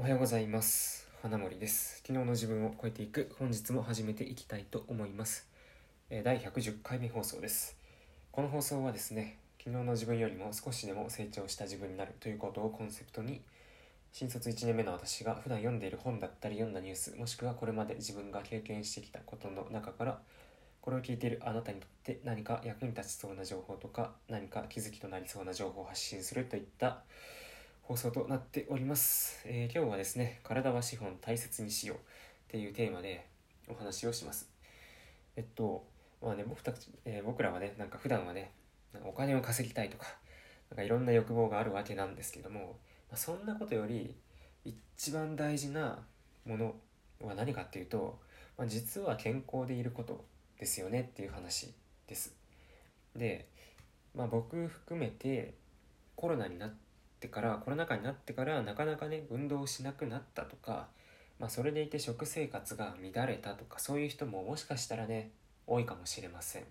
[0.00, 1.06] おはようございます。
[1.20, 1.98] 花森です。
[1.98, 3.30] 昨日の自分を超えていく。
[3.38, 5.46] 本日も始めていきたいと思います。
[6.24, 7.76] 第110回目放送です。
[8.32, 12.14] この放送はですね昨日の自分よりも少しでも成長した自分になる。
[12.18, 13.42] ということをコンセプトに
[14.10, 20.18] 新卒1年目の私が普段読んでいる本だったり読んだニュースもしくはこれまで自分が経験してきたことの中から
[20.80, 27.02] これを聞いているあなたにとって何か役に立ちそうな情報とか何か気づきとなりそうな情報を発信するといった
[27.82, 32.00] 放送となっております、えー今日はですね体は資本大切にしようっ
[32.48, 33.26] ていうテーマで
[33.68, 34.48] お話をします。
[35.36, 35.84] えっと
[36.22, 38.52] まあね僕たち、えー僕らはねなんか普段はね
[39.04, 40.06] お金を稼ぎたいとか
[40.70, 44.14] なんかいろんな欲望があるわけなんですけども、まあ、そんなことより
[44.64, 45.98] 一番大事な
[46.44, 46.74] もの
[47.20, 48.20] は何かっていうと、
[48.56, 50.24] まあ、実は健康でいること
[50.58, 51.72] ですよねっていう話
[52.06, 52.34] です。
[53.16, 53.48] で、
[54.14, 55.54] まあ、僕含めて
[56.14, 56.89] コロナになって
[57.20, 60.88] てからコロナ禍になってからなかなかね運動しなくなったとか、
[61.38, 65.30] まあ、それでいて食生活が乱れたとかそういう人ももしかしたらね
[65.66, 66.64] 多いかもしれません。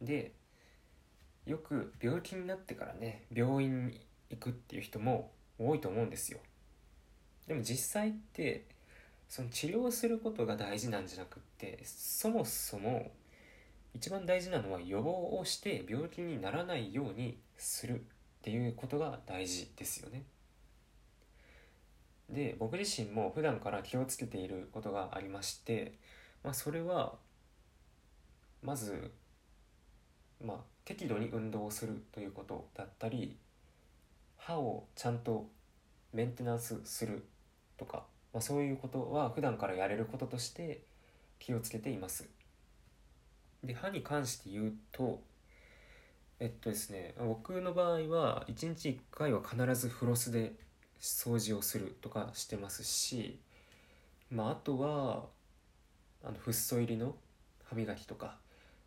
[0.00, 0.32] で
[1.46, 6.38] よく病気になってからね病院に行くっていう人も多いと思うんですよ。
[7.46, 8.64] でも実際って
[9.28, 13.10] その治療することが大事なんじゃなくってそもそも
[13.94, 18.04] 一番大事なのは予防をして病気にならないようにする。
[18.40, 20.24] っていうことが大事ですよね。
[22.30, 25.98] で僕自身も普段から気をつけていることがありまして、
[26.42, 27.14] まあ、それは
[28.62, 29.10] まず
[30.42, 33.36] まあ適度に運動をするということだったり
[34.36, 35.48] 歯をちゃんと
[36.12, 37.24] メンテナンスする
[37.76, 40.82] とか、まあ、そういうことは普段からやれることとして
[41.38, 42.28] 気をつけています。
[43.62, 45.20] で歯に関して言うと
[46.40, 50.54] えっとですね僕の場合は1日1回は必ずフロスで
[50.98, 53.38] 掃除をするとかしてますし、
[54.30, 55.26] まあ、あとは
[56.24, 57.14] あのフッ素入りの
[57.64, 58.36] 歯磨きとか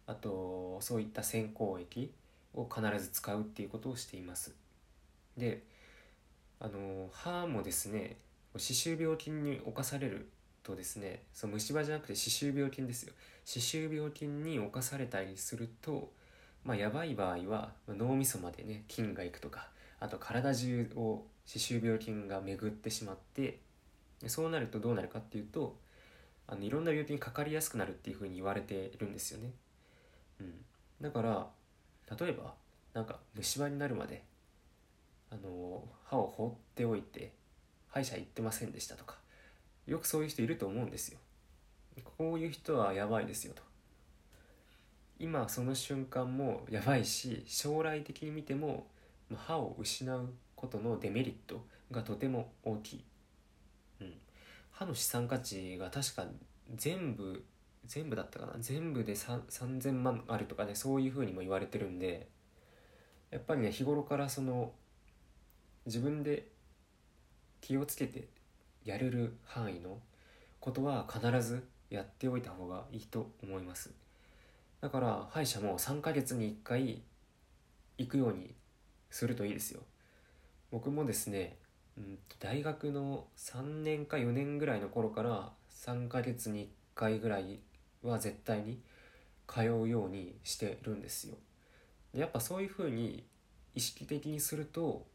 [0.08, 2.12] あとそういった洗香液
[2.56, 4.54] を必ず使うっていうことをしています。
[5.38, 5.64] で
[6.60, 8.18] あの歯もですね
[8.58, 10.30] 歯周病菌に侵される
[10.64, 13.14] とですねそう虫歯じゃなくて歯周病菌ですよ。
[13.46, 16.12] 歯周病菌に侵されたりすると
[16.64, 19.68] まあやばい場合は脳みそまでね菌がいくとか
[20.00, 23.60] あと体中を歯周病菌が巡ってしまって
[24.28, 25.76] そうなるとどうなるかっていうと
[26.48, 29.52] あのいろんな病気にかかりやすくなるっていうふうに言われてるんですよね、
[30.40, 30.54] うん、
[31.02, 31.48] だから
[32.20, 32.54] 例えば
[32.94, 34.24] なんか虫歯になるまで
[35.32, 37.32] あの歯を放っておいて
[37.90, 39.16] 歯医者行ってませんでしたとか
[39.88, 41.20] よくそういう人いると思うんですよ。
[42.18, 43.62] こういう人はやばいですよと。
[45.20, 48.88] 今その瞬間もやばいし将来的に見ても
[49.30, 53.04] まあ歯を失うことのデメリットがとても大きい、
[54.02, 54.14] うん、
[54.72, 56.26] 歯の資産価値が確か
[56.76, 57.44] 全部
[57.86, 58.54] 全部だったかな。
[58.60, 62.28] 全部で3 3000万あるとかねそういうふうにも言われてるんで
[63.30, 64.72] やっぱりね日頃からその
[65.86, 66.48] 自分で
[67.62, 68.28] 気をつけて
[68.86, 70.00] やれる範囲の
[70.60, 73.92] ことは必ずやっておいた方がいいと思います
[74.84, 77.02] だから歯医者も3ヶ月に1回
[77.98, 78.54] 行くように
[79.10, 79.80] するといいですよ。
[80.72, 81.56] 僕もですね、
[81.98, 85.54] うん、大学の3年か4年ぐらいの頃から
[85.86, 87.62] 3ヶ月に1回ぐらい
[88.02, 88.82] は絶対に
[89.48, 91.38] 通うようにしてるんですよ。
[92.14, 93.24] でやっぱそういうふうに
[93.76, 95.06] 意識的にすると、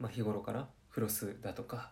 [0.00, 1.90] まあ、日頃からフロスだとか、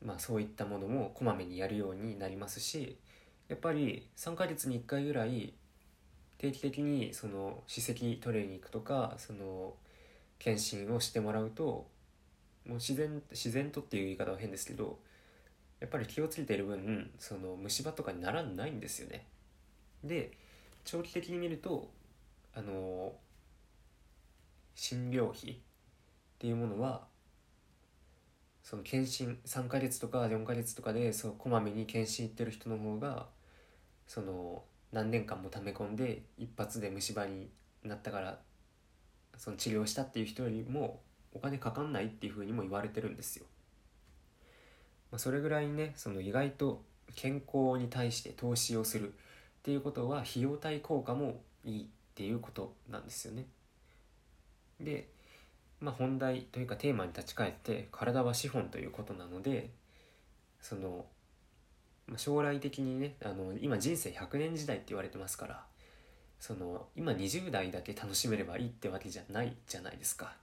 [0.00, 2.98] まあ、そういったものもこまめにやるようになりますし
[3.50, 5.52] やっぱり3ヶ月に1回ぐらい
[6.38, 9.74] 定期的にその歯石取りに行くとかその
[10.38, 11.88] 検診をしてもらうと
[12.64, 15.00] もう自然自然とっていう言い方は変ですけど
[15.80, 19.26] やっぱり気をつけている分その虫歯とかにならないんですよね。
[20.04, 20.30] で
[20.84, 21.90] 長期的に見ると
[22.54, 23.14] あの
[24.76, 25.56] 診療費っ
[26.38, 27.02] ていうものは
[28.62, 33.26] その検診3ヶ月とか4ヶ月とかでそうこまめに検診行ってる人の方が
[34.10, 37.48] その何年間も溜め込んで一発で虫歯に
[37.84, 38.40] なったから
[39.38, 40.98] その治療したっていう人よりも
[41.32, 43.46] お金かかんないっていうふうにも言われてるんですよ。
[45.12, 46.82] まあ、それぐらいねその意外と
[47.14, 49.12] 健康に対して投資をするっ
[49.62, 51.86] ていうことは費用対効果もいいっ
[52.16, 53.46] ていうことなんですよね。
[54.80, 55.06] で、
[55.80, 59.70] まあ、本題というかテーマに立ち返って体は資本ということなので
[60.60, 61.06] その
[62.16, 65.64] 将来的にねあの今人生100年時代って言われてますから
[66.38, 70.34] その今20代だけ楽しめればいいってわけじゃないじゃないですか。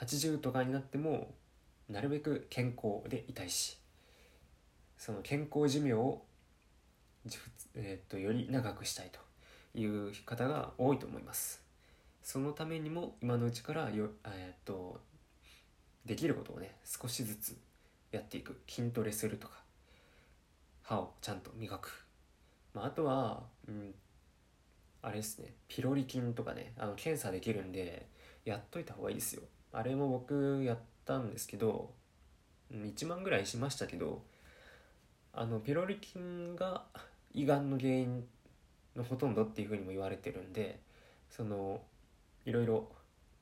[0.00, 1.32] 80とかになっても
[1.88, 3.78] なるべく健康でいたいし
[4.96, 6.22] その健康寿命を、
[7.74, 11.60] え、っとより長くしたいという方が多いと思います。
[12.22, 15.00] そのためにも今のうちからよ、え、っと
[16.06, 17.56] できることをね少しずつ
[18.12, 18.60] やっていく。
[18.68, 19.61] 筋トレするとか
[20.82, 22.06] 歯をちゃんと磨く、
[22.74, 23.94] まあ、あとは、うん、
[25.02, 25.54] あれですね。
[25.68, 26.72] ピロリ菌とかね。
[26.78, 28.06] あの検査できるんで
[28.44, 29.42] やっといた方がいいですよ。
[29.72, 31.90] あれも僕やったんですけど
[32.70, 34.22] 1万ぐらいしましたけど
[35.32, 36.84] あのピロリ菌が
[37.32, 38.24] 胃がんの原因
[38.94, 40.78] のほとんどっていうふうにも言われてるんで
[41.30, 41.80] その
[42.44, 42.86] いろいろ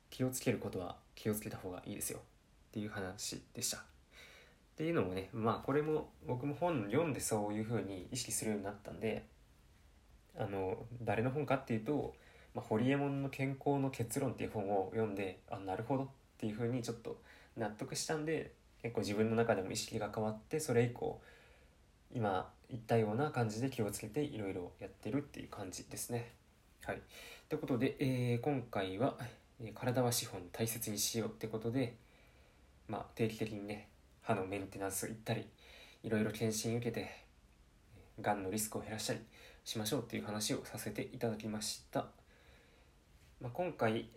[0.09, 2.21] 気をつけることは気をつけた方がいいですよ。
[2.21, 3.83] っていう話でした。
[4.81, 9.27] っていうのもねまあこれも僕も本読んでそういうふうに意識するようになったんで
[10.38, 12.15] あの誰の本かっていうと
[12.56, 17.21] 「まあ、ホリエモンの健康の結論」っていう本を読んであなるほどっていうふうにちょっと
[17.59, 21.21] 納得したんで結構自分の中でも意識が変わってそれ以降
[22.15, 26.32] 今言ったような感じで気をつけていろいろやってるっていう感じですね。
[26.85, 27.03] はい。
[27.50, 29.19] ということで、えー、今回は、
[29.75, 31.97] 体は資本大切にしようってことで、
[32.88, 33.90] まあ、定期的にね、
[34.31, 35.44] 歯のメンテナンス行ったり、
[36.05, 37.11] いろいろ検診受けて、
[38.21, 39.21] がんのリスクを減らしたり
[39.65, 42.06] しましょうっていう話をさせていただきました。
[43.41, 44.09] まあ、今回、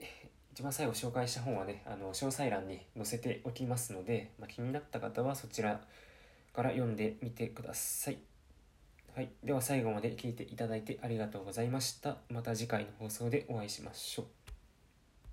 [0.52, 5.82] 一番最後紹介した本はね、あの詳細欄に載せておきますので、まあ、気になった方はそちら
[6.54, 8.20] から読んでみてください。
[9.16, 9.30] はい。
[9.44, 12.18] では最後まで聞いていただいてありがとうございました。
[12.30, 14.43] また次回の放送でお会いしましょう。